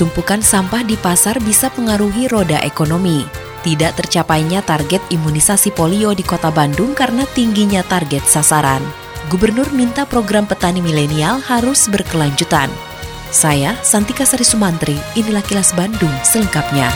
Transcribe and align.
Tumpukan 0.00 0.40
sampah 0.40 0.80
di 0.80 0.96
pasar 0.96 1.36
bisa 1.44 1.68
pengaruhi 1.68 2.24
roda 2.28 2.56
ekonomi. 2.64 3.28
Tidak 3.62 3.94
tercapainya 3.94 4.64
target 4.64 5.04
imunisasi 5.12 5.70
polio 5.70 6.16
di 6.16 6.24
kota 6.26 6.50
Bandung 6.50 6.96
karena 6.96 7.22
tingginya 7.30 7.84
target 7.86 8.24
sasaran. 8.26 8.82
Gubernur 9.30 9.70
minta 9.70 10.02
program 10.02 10.48
petani 10.48 10.82
milenial 10.82 11.38
harus 11.44 11.86
berkelanjutan. 11.86 12.72
Saya, 13.32 13.78
Santika 13.80 14.28
Sari 14.28 14.44
Sumantri, 14.44 14.98
inilah 15.16 15.40
kilas 15.46 15.72
Bandung 15.72 16.12
selengkapnya. 16.20 16.92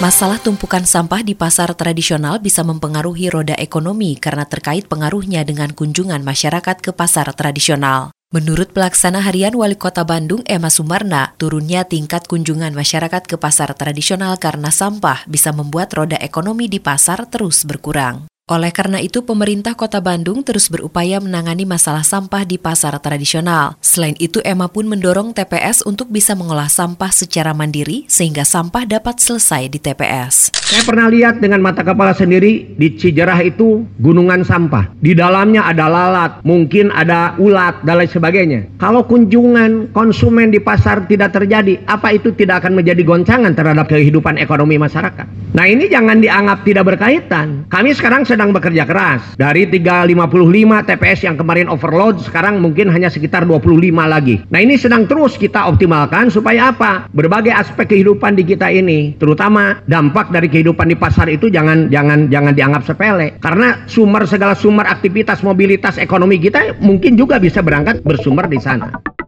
Masalah 0.00 0.40
tumpukan 0.40 0.88
sampah 0.88 1.20
di 1.20 1.36
pasar 1.36 1.76
tradisional 1.76 2.40
bisa 2.40 2.64
mempengaruhi 2.64 3.28
roda 3.28 3.52
ekonomi 3.60 4.16
karena 4.16 4.48
terkait 4.48 4.88
pengaruhnya 4.88 5.44
dengan 5.44 5.76
kunjungan 5.76 6.24
masyarakat 6.24 6.80
ke 6.80 6.90
pasar 6.96 7.28
tradisional. 7.36 8.08
Menurut 8.30 8.70
pelaksana 8.70 9.26
harian 9.26 9.58
Wali 9.58 9.74
Kota 9.74 10.06
Bandung 10.06 10.46
Emma 10.46 10.70
Sumarna, 10.70 11.34
turunnya 11.34 11.82
tingkat 11.82 12.30
kunjungan 12.30 12.70
masyarakat 12.70 13.26
ke 13.26 13.34
pasar 13.34 13.74
tradisional 13.74 14.38
karena 14.38 14.70
sampah 14.70 15.26
bisa 15.26 15.50
membuat 15.50 15.90
roda 15.90 16.14
ekonomi 16.14 16.70
di 16.70 16.78
pasar 16.78 17.26
terus 17.26 17.66
berkurang. 17.66 18.30
Oleh 18.50 18.74
karena 18.74 18.98
itu, 18.98 19.22
pemerintah 19.22 19.78
kota 19.78 20.02
Bandung 20.02 20.42
terus 20.42 20.66
berupaya 20.66 21.22
menangani 21.22 21.62
masalah 21.62 22.02
sampah 22.02 22.42
di 22.42 22.58
pasar 22.58 22.98
tradisional. 22.98 23.78
Selain 23.78 24.18
itu, 24.18 24.42
Emma 24.42 24.66
pun 24.66 24.90
mendorong 24.90 25.30
TPS 25.30 25.86
untuk 25.86 26.10
bisa 26.10 26.34
mengolah 26.34 26.66
sampah 26.66 27.14
secara 27.14 27.54
mandiri 27.54 28.10
sehingga 28.10 28.42
sampah 28.42 28.90
dapat 28.90 29.22
selesai 29.22 29.70
di 29.70 29.78
TPS. 29.78 30.50
Saya 30.70 30.82
pernah 30.86 31.06
lihat 31.10 31.38
dengan 31.38 31.62
mata 31.62 31.86
kepala 31.86 32.10
sendiri 32.10 32.74
di 32.74 32.94
Cijerah 32.98 33.38
itu 33.42 33.86
gunungan 34.02 34.42
sampah. 34.42 34.98
Di 34.98 35.14
dalamnya 35.14 35.70
ada 35.70 35.86
lalat, 35.86 36.42
mungkin 36.42 36.90
ada 36.90 37.38
ulat, 37.38 37.86
dan 37.86 38.02
lain 38.02 38.10
sebagainya. 38.10 38.60
Kalau 38.82 39.06
kunjungan 39.06 39.94
konsumen 39.94 40.50
di 40.50 40.58
pasar 40.58 41.06
tidak 41.06 41.38
terjadi, 41.38 41.78
apa 41.86 42.14
itu 42.14 42.34
tidak 42.34 42.66
akan 42.66 42.82
menjadi 42.82 43.02
goncangan 43.06 43.54
terhadap 43.54 43.86
kehidupan 43.90 44.42
ekonomi 44.42 44.74
masyarakat? 44.74 45.26
Nah 45.54 45.66
ini 45.66 45.90
jangan 45.90 46.22
dianggap 46.22 46.62
tidak 46.62 46.94
berkaitan. 46.94 47.66
Kami 47.66 47.90
sekarang 47.94 48.22
sedang 48.22 48.39
sedang 48.40 48.56
bekerja 48.56 48.88
keras. 48.88 49.20
Dari 49.36 49.68
355 49.68 50.88
TPS 50.88 51.28
yang 51.28 51.36
kemarin 51.36 51.68
overload, 51.68 52.24
sekarang 52.24 52.56
mungkin 52.56 52.88
hanya 52.88 53.12
sekitar 53.12 53.44
25 53.44 54.08
lagi. 54.08 54.40
Nah 54.48 54.64
ini 54.64 54.80
sedang 54.80 55.04
terus 55.04 55.36
kita 55.36 55.68
optimalkan 55.68 56.32
supaya 56.32 56.72
apa? 56.72 57.04
Berbagai 57.12 57.52
aspek 57.52 57.92
kehidupan 57.92 58.40
di 58.40 58.48
kita 58.48 58.72
ini, 58.72 59.12
terutama 59.20 59.84
dampak 59.84 60.32
dari 60.32 60.48
kehidupan 60.48 60.88
di 60.88 60.96
pasar 60.96 61.28
itu 61.28 61.52
jangan 61.52 61.92
jangan 61.92 62.32
jangan 62.32 62.56
dianggap 62.56 62.88
sepele. 62.88 63.36
Karena 63.44 63.84
sumber 63.84 64.24
segala 64.24 64.56
sumber 64.56 64.88
aktivitas 64.88 65.44
mobilitas 65.44 66.00
ekonomi 66.00 66.40
kita 66.40 66.80
mungkin 66.80 67.20
juga 67.20 67.36
bisa 67.36 67.60
berangkat 67.60 68.00
bersumber 68.08 68.48
di 68.48 68.56
sana. 68.56 69.19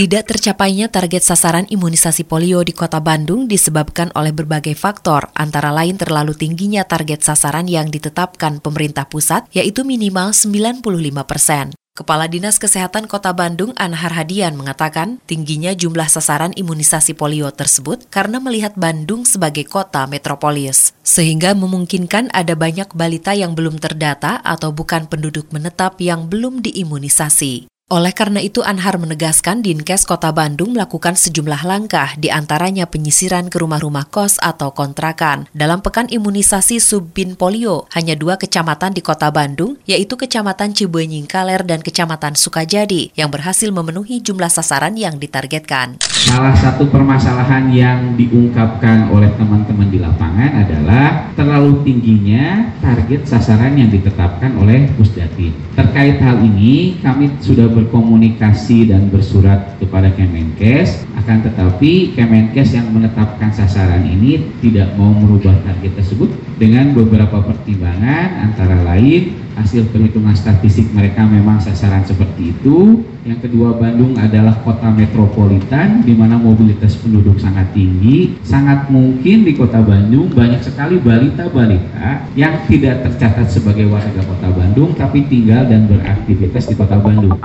Tidak 0.00 0.24
tercapainya 0.24 0.88
target 0.88 1.20
sasaran 1.20 1.68
imunisasi 1.68 2.24
polio 2.24 2.64
di 2.64 2.72
kota 2.72 3.04
Bandung 3.04 3.44
disebabkan 3.44 4.08
oleh 4.16 4.32
berbagai 4.32 4.72
faktor, 4.72 5.28
antara 5.36 5.68
lain 5.76 6.00
terlalu 6.00 6.32
tingginya 6.32 6.88
target 6.88 7.20
sasaran 7.20 7.68
yang 7.68 7.92
ditetapkan 7.92 8.64
pemerintah 8.64 9.04
pusat, 9.04 9.44
yaitu 9.52 9.84
minimal 9.84 10.32
95 10.32 10.80
persen. 11.28 11.76
Kepala 11.92 12.32
Dinas 12.32 12.56
Kesehatan 12.56 13.12
Kota 13.12 13.36
Bandung 13.36 13.76
Anhar 13.76 14.16
Hadian 14.16 14.56
mengatakan 14.56 15.20
tingginya 15.28 15.76
jumlah 15.76 16.08
sasaran 16.08 16.56
imunisasi 16.56 17.12
polio 17.12 17.52
tersebut 17.52 18.08
karena 18.08 18.40
melihat 18.40 18.72
Bandung 18.80 19.28
sebagai 19.28 19.68
kota 19.68 20.08
metropolis, 20.08 20.96
sehingga 21.04 21.52
memungkinkan 21.52 22.32
ada 22.32 22.56
banyak 22.56 22.88
balita 22.96 23.36
yang 23.36 23.52
belum 23.52 23.76
terdata 23.76 24.40
atau 24.40 24.72
bukan 24.72 25.12
penduduk 25.12 25.52
menetap 25.52 26.00
yang 26.00 26.24
belum 26.24 26.64
diimunisasi. 26.64 27.68
Oleh 27.90 28.14
karena 28.14 28.38
itu, 28.38 28.62
Anhar 28.62 29.02
menegaskan 29.02 29.66
Dinkes 29.66 30.06
Kota 30.06 30.30
Bandung 30.30 30.78
melakukan 30.78 31.18
sejumlah 31.18 31.66
langkah, 31.66 32.14
di 32.14 32.30
antaranya 32.30 32.86
penyisiran 32.86 33.50
ke 33.50 33.58
rumah-rumah 33.58 34.06
kos 34.06 34.38
atau 34.38 34.70
kontrakan. 34.70 35.50
Dalam 35.50 35.82
pekan 35.82 36.06
imunisasi 36.06 36.78
subbin 36.78 37.34
polio, 37.34 37.90
hanya 37.90 38.14
dua 38.14 38.38
kecamatan 38.38 38.94
di 38.94 39.02
Kota 39.02 39.34
Bandung, 39.34 39.74
yaitu 39.90 40.14
Kecamatan 40.14 40.70
Cibenying 40.70 41.26
Kaler 41.26 41.66
dan 41.66 41.82
Kecamatan 41.82 42.38
Sukajadi, 42.38 43.10
yang 43.18 43.26
berhasil 43.26 43.74
memenuhi 43.74 44.22
jumlah 44.22 44.54
sasaran 44.54 44.94
yang 44.94 45.18
ditargetkan. 45.18 45.98
Salah 46.30 46.54
satu 46.54 46.86
permasalahan 46.86 47.74
yang 47.74 48.14
diungkapkan 48.14 49.10
oleh 49.10 49.34
teman-teman 49.34 49.90
di 49.90 49.98
lapangan 49.98 50.62
adalah 50.62 51.26
terlalu 51.34 51.82
tingginya 51.82 52.70
target 52.78 53.26
sasaran 53.26 53.74
yang 53.74 53.90
ditetapkan 53.90 54.54
oleh 54.62 54.86
Pusdatin. 54.94 55.50
Terkait 55.74 56.22
hal 56.22 56.38
ini, 56.38 56.94
kami 57.02 57.34
sudah 57.42 57.66
berkomunikasi 57.80 58.92
dan 58.92 59.08
bersurat 59.08 59.80
kepada 59.80 60.12
Kemenkes 60.12 61.08
akan 61.16 61.48
tetapi 61.48 62.12
Kemenkes 62.12 62.76
yang 62.76 62.92
menetapkan 62.92 63.48
sasaran 63.48 64.04
ini 64.04 64.44
tidak 64.60 64.92
mau 65.00 65.16
merubah 65.16 65.56
target 65.64 65.96
tersebut 65.96 66.28
dengan 66.60 66.92
beberapa 66.92 67.40
pertimbangan 67.40 68.52
antara 68.52 68.84
lain 68.84 69.40
hasil 69.60 69.92
perhitungan 69.92 70.32
statistik 70.32 70.88
mereka 70.96 71.24
memang 71.28 71.60
sasaran 71.60 72.00
seperti 72.04 72.56
itu. 72.56 73.04
Yang 73.28 73.48
kedua 73.48 73.76
Bandung 73.76 74.16
adalah 74.16 74.56
kota 74.64 74.88
metropolitan 74.88 76.00
di 76.00 76.16
mana 76.16 76.40
mobilitas 76.40 76.96
penduduk 76.96 77.36
sangat 77.36 77.68
tinggi. 77.76 78.40
Sangat 78.40 78.88
mungkin 78.88 79.44
di 79.44 79.52
kota 79.52 79.84
Bandung 79.84 80.32
banyak 80.32 80.64
sekali 80.64 80.96
balita-balita 80.96 82.24
yang 82.32 82.64
tidak 82.64 83.04
tercatat 83.04 83.52
sebagai 83.52 83.92
warga 83.92 84.24
kota 84.24 84.48
Bandung 84.48 84.96
tapi 84.96 85.28
tinggal 85.28 85.68
dan 85.68 85.84
beraktivitas 85.84 86.72
di 86.72 86.74
kota 86.74 86.96
Bandung 86.96 87.36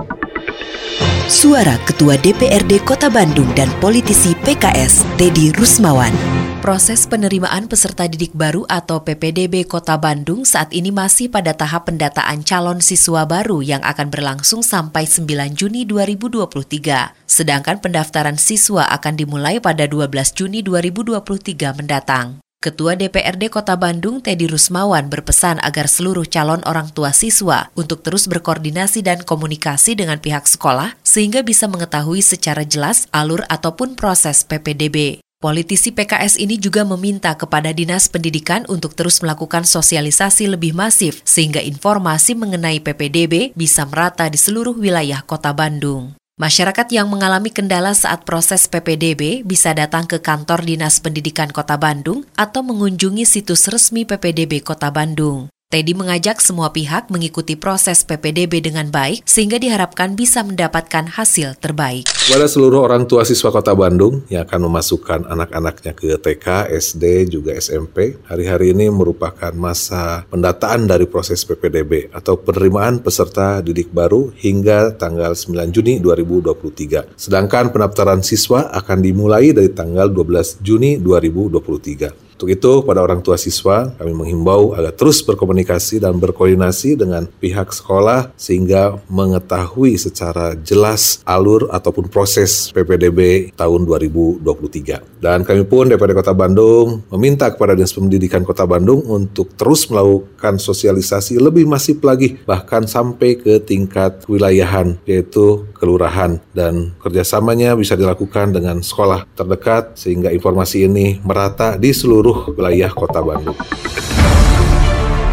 Suara 1.26 1.82
Ketua 1.90 2.22
DPRD 2.22 2.86
Kota 2.86 3.10
Bandung 3.10 3.50
dan 3.58 3.66
politisi 3.82 4.38
PKS, 4.46 5.02
Dedi 5.18 5.50
Rusmawan. 5.58 6.14
Proses 6.62 7.10
penerimaan 7.10 7.66
peserta 7.66 8.06
didik 8.06 8.30
baru 8.38 8.62
atau 8.70 9.02
PPDB 9.02 9.66
Kota 9.66 9.98
Bandung 9.98 10.46
saat 10.46 10.70
ini 10.70 10.94
masih 10.94 11.34
pada 11.34 11.58
tahap 11.58 11.90
pendataan 11.90 12.46
calon 12.46 12.78
siswa 12.78 13.26
baru 13.26 13.66
yang 13.66 13.82
akan 13.82 14.14
berlangsung 14.14 14.62
sampai 14.62 15.10
9 15.10 15.58
Juni 15.58 15.90
2023. 15.90 17.18
Sedangkan 17.26 17.82
pendaftaran 17.82 18.38
siswa 18.38 18.86
akan 18.94 19.14
dimulai 19.18 19.58
pada 19.58 19.90
12 19.90 20.10
Juni 20.30 20.62
2023 20.62 21.74
mendatang. 21.74 22.45
Ketua 22.66 22.98
DPRD 22.98 23.54
Kota 23.54 23.78
Bandung 23.78 24.26
Teddy 24.26 24.50
Rusmawan 24.50 25.06
berpesan 25.06 25.62
agar 25.62 25.86
seluruh 25.86 26.26
calon 26.26 26.66
orang 26.66 26.90
tua 26.90 27.14
siswa 27.14 27.70
untuk 27.78 28.02
terus 28.02 28.26
berkoordinasi 28.26 29.06
dan 29.06 29.22
komunikasi 29.22 29.94
dengan 29.94 30.18
pihak 30.18 30.50
sekolah 30.50 30.98
sehingga 31.06 31.46
bisa 31.46 31.70
mengetahui 31.70 32.26
secara 32.26 32.66
jelas 32.66 33.06
alur 33.14 33.46
ataupun 33.54 33.94
proses 33.94 34.42
PPDB. 34.42 35.22
Politisi 35.38 35.94
PKS 35.94 36.42
ini 36.42 36.58
juga 36.58 36.82
meminta 36.82 37.38
kepada 37.38 37.70
Dinas 37.70 38.10
Pendidikan 38.10 38.66
untuk 38.66 38.98
terus 38.98 39.22
melakukan 39.22 39.62
sosialisasi 39.62 40.50
lebih 40.50 40.74
masif 40.74 41.22
sehingga 41.22 41.62
informasi 41.62 42.34
mengenai 42.34 42.82
PPDB 42.82 43.54
bisa 43.54 43.86
merata 43.86 44.26
di 44.26 44.42
seluruh 44.42 44.74
wilayah 44.74 45.22
Kota 45.22 45.54
Bandung. 45.54 46.18
Masyarakat 46.36 46.92
yang 46.92 47.08
mengalami 47.08 47.48
kendala 47.48 47.96
saat 47.96 48.28
proses 48.28 48.68
PPDB 48.68 49.48
bisa 49.48 49.72
datang 49.72 50.04
ke 50.04 50.20
kantor 50.20 50.68
Dinas 50.68 51.00
Pendidikan 51.00 51.48
Kota 51.48 51.80
Bandung 51.80 52.28
atau 52.36 52.60
mengunjungi 52.60 53.24
situs 53.24 53.72
resmi 53.72 54.04
PPDB 54.04 54.60
Kota 54.60 54.92
Bandung. 54.92 55.48
Teddy 55.76 55.92
mengajak 55.92 56.40
semua 56.40 56.72
pihak 56.72 57.12
mengikuti 57.12 57.60
proses 57.60 58.08
PPDB 58.08 58.64
dengan 58.64 58.88
baik 58.88 59.28
sehingga 59.28 59.60
diharapkan 59.60 60.16
bisa 60.16 60.40
mendapatkan 60.40 61.04
hasil 61.04 61.60
terbaik. 61.60 62.08
Kepada 62.08 62.48
seluruh 62.48 62.88
orang 62.88 63.04
tua 63.04 63.28
siswa 63.28 63.52
Kota 63.52 63.76
Bandung 63.76 64.24
yang 64.32 64.48
akan 64.48 64.72
memasukkan 64.72 65.28
anak-anaknya 65.28 65.92
ke 65.92 66.16
TK, 66.16 66.72
SD, 66.80 67.28
juga 67.28 67.60
SMP, 67.60 68.16
hari-hari 68.24 68.72
ini 68.72 68.88
merupakan 68.88 69.52
masa 69.52 70.24
pendataan 70.32 70.88
dari 70.88 71.12
proses 71.12 71.44
PPDB 71.44 72.08
atau 72.16 72.40
penerimaan 72.40 73.04
peserta 73.04 73.60
didik 73.60 73.92
baru 73.92 74.32
hingga 74.32 74.96
tanggal 74.96 75.36
9 75.36 75.76
Juni 75.76 76.00
2023. 76.00 77.20
Sedangkan 77.20 77.76
pendaftaran 77.76 78.24
siswa 78.24 78.72
akan 78.72 79.04
dimulai 79.04 79.52
dari 79.52 79.76
tanggal 79.76 80.08
12 80.08 80.64
Juni 80.64 81.04
2023. 81.04 82.25
Untuk 82.36 82.52
itu, 82.52 82.84
pada 82.84 83.00
orang 83.00 83.24
tua 83.24 83.40
siswa, 83.40 83.96
kami 83.96 84.12
menghimbau 84.12 84.76
agar 84.76 84.92
terus 84.92 85.24
berkomunikasi 85.24 86.04
dan 86.04 86.20
berkoordinasi 86.20 87.00
dengan 87.00 87.32
pihak 87.32 87.72
sekolah 87.72 88.36
sehingga 88.36 89.00
mengetahui 89.08 89.96
secara 89.96 90.52
jelas 90.60 91.24
alur 91.24 91.72
ataupun 91.72 92.12
proses 92.12 92.76
PPDB 92.76 93.52
tahun 93.56 93.88
2023. 93.88 95.24
Dan 95.24 95.48
kami 95.48 95.64
pun 95.64 95.88
DPRD 95.88 96.12
Kota 96.12 96.36
Bandung 96.36 97.08
meminta 97.16 97.48
kepada 97.48 97.72
Dinas 97.72 97.96
Pendidikan 97.96 98.44
Kota 98.44 98.68
Bandung 98.68 99.00
untuk 99.08 99.56
terus 99.56 99.88
melakukan 99.88 100.60
sosialisasi 100.60 101.40
lebih 101.40 101.64
masif 101.64 102.04
lagi, 102.04 102.36
bahkan 102.44 102.84
sampai 102.84 103.40
ke 103.40 103.64
tingkat 103.64 104.28
wilayahan, 104.28 105.00
yaitu 105.08 105.64
kelurahan. 105.76 106.40
Dan 106.56 106.96
kerjasamanya 106.98 107.76
bisa 107.76 108.00
dilakukan 108.00 108.56
dengan 108.56 108.80
sekolah 108.80 109.28
terdekat 109.36 110.00
sehingga 110.00 110.32
informasi 110.32 110.88
ini 110.88 111.20
merata 111.22 111.76
di 111.76 111.92
seluruh 111.92 112.56
wilayah 112.56 112.90
kota 112.96 113.20
Bandung. 113.20 113.60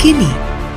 Kini, 0.03 0.29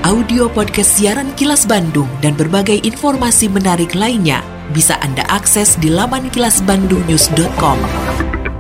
audio 0.06 0.46
podcast 0.54 1.02
siaran 1.02 1.34
Kilas 1.34 1.66
Bandung 1.66 2.08
dan 2.22 2.38
berbagai 2.38 2.86
informasi 2.86 3.50
menarik 3.50 3.98
lainnya 3.98 4.46
bisa 4.70 4.98
Anda 5.02 5.26
akses 5.30 5.78
di 5.82 5.90
laman 5.90 6.30
kilasbandungnews.com. 6.30 7.78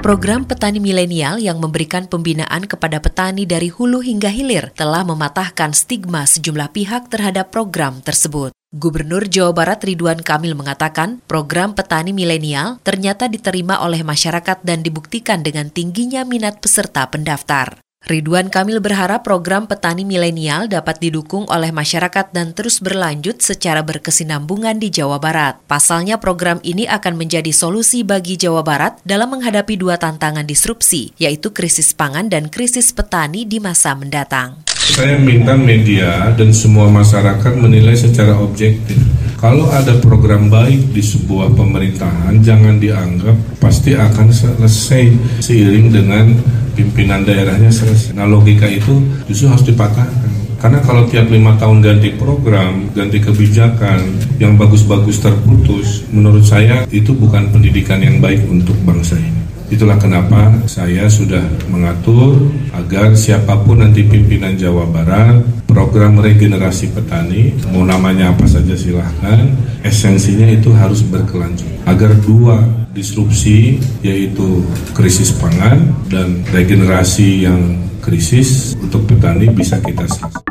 Program 0.06 0.46
Petani 0.46 0.78
Milenial 0.78 1.42
yang 1.42 1.57
memberikan 1.57 2.06
pembinaan 2.06 2.69
kepada 2.69 3.02
petani 3.02 3.50
dari 3.50 3.74
hulu 3.74 4.06
hingga 4.06 4.30
hilir 4.30 4.69
telah 4.78 5.02
mematahkan 5.02 5.74
stigma 5.74 6.30
sejumlah 6.30 6.69
pihak 6.69 7.10
terhadap 7.10 7.50
program 7.50 8.06
tersebut. 8.06 8.54
Gubernur 8.75 9.24
Jawa 9.31 9.56
Barat 9.56 9.88
Ridwan 9.88 10.19
Kamil 10.19 10.51
mengatakan 10.51 11.24
program 11.31 11.72
petani 11.72 12.12
milenial 12.12 12.75
ternyata 12.83 13.31
diterima 13.31 13.80
oleh 13.80 14.04
masyarakat 14.04 14.68
dan 14.68 14.83
dibuktikan 14.83 15.48
dengan 15.48 15.72
tingginya 15.72 16.27
minat 16.27 16.60
peserta 16.60 17.07
pendaftar. 17.07 17.80
Ridwan 18.04 18.51
Kamil 18.51 18.83
berharap 18.83 19.24
program 19.24 19.63
petani 19.72 20.04
milenial 20.04 20.68
dapat 20.68 21.00
didukung 21.00 21.48
oleh 21.48 21.72
masyarakat 21.72 22.36
dan 22.36 22.51
terus 22.51 22.83
berlanjut 22.83 23.39
secara 23.39 23.80
berkesinambungan 23.80 24.75
di 24.75 24.92
Jawa 24.92 25.24
Barat. 25.24 25.56
Pasalnya 25.71 26.19
program 26.19 26.60
ini 26.60 26.83
akan 26.83 27.16
menjadi 27.16 27.56
solusi 27.56 28.04
bagi 28.04 28.36
Jawa 28.36 28.60
Barat 28.60 29.00
dalam 29.07 29.39
menghadapi 29.39 29.80
dua 29.80 29.95
tantangan 29.95 30.44
disrupsi, 30.44 31.16
yaitu 31.16 31.56
krisis 31.56 31.95
pangan 31.95 32.28
dan 32.28 32.51
krisis 32.51 32.92
petani 32.92 33.48
di 33.48 33.63
masa 33.63 33.95
mendatang. 33.95 34.75
Saya 34.85 35.17
minta 35.17 35.57
media 35.57 36.29
dan 36.37 36.53
semua 36.53 36.85
masyarakat 36.93 37.57
menilai 37.57 37.97
secara 37.97 38.37
objektif. 38.37 39.01
Kalau 39.41 39.65
ada 39.73 39.97
program 39.97 40.45
baik 40.45 40.93
di 40.93 41.01
sebuah 41.01 41.57
pemerintahan, 41.57 42.37
jangan 42.45 42.77
dianggap 42.77 43.33
pasti 43.57 43.97
akan 43.97 44.29
selesai 44.29 45.09
seiring 45.41 45.89
dengan 45.89 46.37
pimpinan 46.77 47.25
daerahnya 47.25 47.73
selesai. 47.73 48.13
Nah 48.13 48.29
logika 48.29 48.69
itu 48.69 49.01
justru 49.25 49.49
harus 49.49 49.65
dipatahkan. 49.65 50.31
Karena 50.61 50.77
kalau 50.85 51.09
tiap 51.09 51.33
lima 51.33 51.57
tahun 51.57 51.81
ganti 51.81 52.13
program, 52.13 52.85
ganti 52.93 53.17
kebijakan, 53.17 54.05
yang 54.37 54.53
bagus-bagus 54.53 55.17
terputus, 55.17 56.05
menurut 56.13 56.45
saya 56.45 56.85
itu 56.93 57.09
bukan 57.11 57.49
pendidikan 57.49 58.01
yang 58.05 58.21
baik 58.21 58.45
untuk 58.47 58.77
bangsa 58.85 59.17
ini. 59.17 59.34
Itulah 59.65 59.97
kenapa 59.97 60.53
saya 60.69 61.09
sudah 61.09 61.41
mengatur 61.73 62.53
agar 62.77 63.17
siapa 63.17 63.57
pun 63.65 63.81
nanti 63.81 64.06
pimpinan 64.06 64.53
Jawa 64.53 64.85
Barat 64.85 65.41
program 65.65 66.21
regenerasi 66.21 66.94
petani 66.94 67.51
mau 67.73 67.81
namanya 67.81 68.29
apa 68.29 68.45
saja 68.45 68.77
silahkan 68.77 69.50
esensinya 69.81 70.45
itu 70.53 70.69
harus 70.69 71.01
berkelanjut 71.01 71.67
agar 71.89 72.13
dua 72.21 72.62
disrupsi 72.94 73.81
yaitu 74.06 74.63
krisis 74.94 75.33
pangan 75.35 75.91
dan 76.07 76.45
regenerasi 76.53 77.44
yang 77.44 77.75
krisis 78.00 78.77
untuk 78.79 79.09
petani 79.09 79.50
bisa 79.50 79.81
kita 79.81 80.06
selesaikan. 80.06 80.44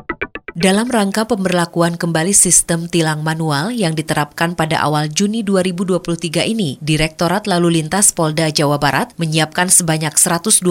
Dalam 0.64 0.88
rangka 0.88 1.28
pemberlakuan 1.28 2.00
kembali 2.00 2.32
sistem 2.32 2.88
tilang 2.88 3.20
manual 3.20 3.68
yang 3.68 3.92
diterapkan 3.92 4.56
pada 4.56 4.80
awal 4.80 5.12
Juni 5.12 5.44
2023 5.44 6.40
ini, 6.40 6.80
Direktorat 6.80 7.44
Lalu 7.44 7.84
Lintas 7.84 8.16
Polda 8.16 8.48
Jawa 8.48 8.80
Barat 8.80 9.12
menyiapkan 9.20 9.68
sebanyak 9.68 10.16
129 10.16 10.64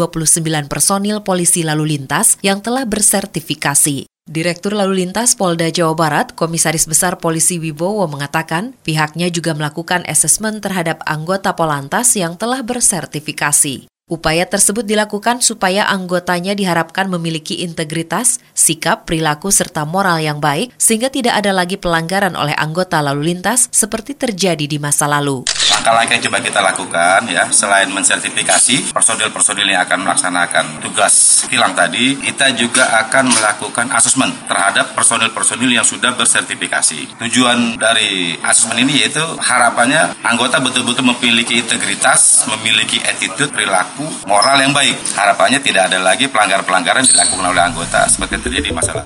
personil 0.65 1.21
polisi 1.21 1.61
lalu 1.61 1.93
lintas 1.93 2.41
yang 2.41 2.65
telah 2.65 2.89
bersertifikasi. 2.89 4.09
Direktur 4.25 4.73
Lalu 4.73 5.05
Lintas 5.05 5.37
Polda 5.37 5.69
Jawa 5.69 5.93
Barat, 5.93 6.33
Komisaris 6.33 6.89
Besar 6.89 7.21
Polisi 7.21 7.61
Wibowo 7.61 8.09
mengatakan 8.09 8.73
pihaknya 8.81 9.29
juga 9.29 9.53
melakukan 9.53 10.01
asesmen 10.09 10.57
terhadap 10.57 11.05
anggota 11.05 11.53
Polantas 11.53 12.17
yang 12.17 12.33
telah 12.33 12.65
bersertifikasi. 12.65 13.92
Upaya 14.03 14.43
tersebut 14.43 14.83
dilakukan 14.83 15.39
supaya 15.39 15.87
anggotanya 15.87 16.51
diharapkan 16.59 17.07
memiliki 17.07 17.63
integritas, 17.63 18.43
sikap, 18.51 19.07
perilaku, 19.07 19.47
serta 19.47 19.87
moral 19.87 20.19
yang 20.19 20.43
baik, 20.43 20.75
sehingga 20.75 21.07
tidak 21.07 21.39
ada 21.39 21.55
lagi 21.55 21.79
pelanggaran 21.79 22.35
oleh 22.35 22.51
anggota 22.59 22.99
lalu 22.99 23.31
lintas 23.31 23.71
seperti 23.71 24.11
terjadi 24.19 24.67
di 24.67 24.75
masa 24.75 25.07
lalu. 25.07 25.47
Langkah-langkah 25.83 26.15
yang 26.15 26.25
coba 26.31 26.39
kita 26.39 26.59
lakukan 26.63 27.19
ya, 27.27 27.43
selain 27.51 27.91
mensertifikasi 27.91 28.95
personil-personil 28.95 29.67
yang 29.67 29.83
akan 29.83 30.07
melaksanakan 30.07 30.79
tugas 30.79 31.43
tilang 31.51 31.75
tadi, 31.75 32.15
kita 32.23 32.55
juga 32.55 32.87
akan 33.03 33.27
melakukan 33.27 33.91
asesmen 33.91 34.31
terhadap 34.47 34.95
personil-personil 34.95 35.67
yang 35.67 35.83
sudah 35.83 36.15
bersertifikasi. 36.15 37.19
Tujuan 37.19 37.75
dari 37.75 38.31
asesmen 38.39 38.79
ini 38.87 39.03
yaitu 39.03 39.19
harapannya 39.43 40.15
anggota 40.23 40.63
betul-betul 40.63 41.03
memiliki 41.03 41.59
integritas, 41.59 42.47
memiliki 42.47 43.03
attitude, 43.03 43.51
perilaku, 43.51 44.07
moral 44.23 44.63
yang 44.63 44.71
baik. 44.71 44.95
Harapannya 45.19 45.59
tidak 45.59 45.91
ada 45.91 45.99
lagi 45.99 46.31
pelanggaran-pelanggaran 46.31 47.03
dilakukan 47.03 47.43
oleh 47.51 47.59
anggota 47.59 48.07
seperti 48.07 48.39
terjadi 48.39 48.71
masalah. 48.71 49.03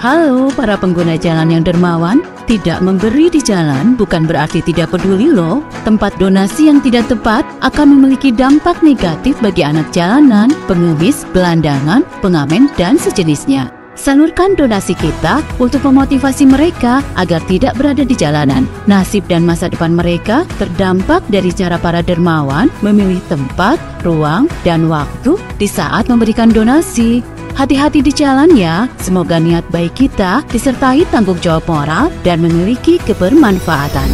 Halo 0.00 0.48
para 0.56 0.80
pengguna 0.80 1.20
jalan 1.20 1.50
yang 1.52 1.60
dermawan, 1.60 2.24
tidak 2.50 2.82
memberi 2.82 3.30
di 3.30 3.38
jalan 3.38 3.94
bukan 3.94 4.26
berarti 4.26 4.58
tidak 4.58 4.90
peduli 4.90 5.30
loh. 5.30 5.62
Tempat 5.86 6.18
donasi 6.18 6.66
yang 6.66 6.82
tidak 6.82 7.06
tepat 7.06 7.46
akan 7.62 7.94
memiliki 7.94 8.34
dampak 8.34 8.82
negatif 8.82 9.38
bagi 9.38 9.62
anak 9.62 9.86
jalanan, 9.94 10.50
pengemis, 10.66 11.22
belandangan, 11.30 12.02
pengamen, 12.18 12.66
dan 12.74 12.98
sejenisnya. 12.98 13.70
Salurkan 13.94 14.58
donasi 14.58 14.98
kita 14.98 15.44
untuk 15.62 15.86
memotivasi 15.86 16.48
mereka 16.48 17.04
agar 17.14 17.38
tidak 17.46 17.78
berada 17.78 18.02
di 18.02 18.18
jalanan. 18.18 18.66
Nasib 18.90 19.28
dan 19.30 19.46
masa 19.46 19.70
depan 19.70 19.94
mereka 19.94 20.42
terdampak 20.58 21.22
dari 21.30 21.54
cara 21.54 21.78
para 21.78 22.02
dermawan 22.02 22.66
memilih 22.82 23.22
tempat, 23.30 23.78
ruang, 24.02 24.50
dan 24.66 24.90
waktu 24.90 25.38
di 25.60 25.70
saat 25.70 26.10
memberikan 26.10 26.50
donasi. 26.50 27.22
Hati-hati 27.54 28.00
di 28.00 28.12
jalan 28.14 28.52
ya, 28.54 28.90
semoga 28.98 29.38
niat 29.38 29.66
baik 29.68 29.94
kita 29.94 30.42
disertai 30.50 31.06
tanggung 31.08 31.38
jawab 31.38 31.66
moral 31.70 32.12
dan 32.26 32.42
memiliki 32.42 32.98
kebermanfaatan. 33.02 34.10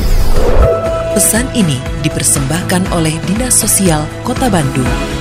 Pesan 1.17 1.49
ini 1.57 1.81
dipersembahkan 2.05 2.93
oleh 2.93 3.17
Dinas 3.25 3.57
Sosial 3.57 4.05
Kota 4.21 4.53
Bandung. 4.53 5.16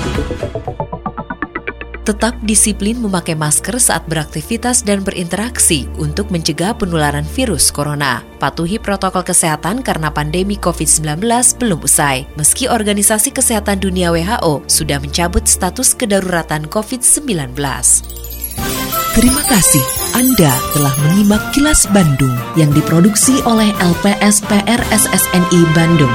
Tetap 2.06 2.38
disiplin 2.46 3.02
memakai 3.02 3.34
masker 3.34 3.82
saat 3.82 4.06
beraktivitas 4.06 4.86
dan 4.86 5.02
berinteraksi 5.02 5.90
untuk 5.98 6.30
mencegah 6.30 6.78
penularan 6.78 7.26
virus 7.26 7.74
corona. 7.74 8.22
Patuhi 8.38 8.78
protokol 8.78 9.26
kesehatan 9.26 9.82
karena 9.82 10.14
pandemi 10.14 10.54
COVID-19 10.54 11.26
belum 11.58 11.82
usai. 11.82 12.30
Meski 12.38 12.70
Organisasi 12.70 13.34
Kesehatan 13.34 13.82
Dunia 13.82 14.14
WHO 14.14 14.70
sudah 14.70 15.02
mencabut 15.02 15.50
status 15.50 15.98
kedaruratan 15.98 16.70
COVID-19. 16.70 17.58
Terima 19.18 19.42
kasih 19.50 19.86
Anda 20.14 20.54
telah 20.78 20.94
menyimak 21.10 21.58
kilas 21.58 21.90
Bandung 21.90 22.38
yang 22.54 22.70
diproduksi 22.70 23.42
oleh 23.50 23.74
LPSPR 23.82 24.78
SSNI 24.94 25.62
Bandung. 25.74 26.14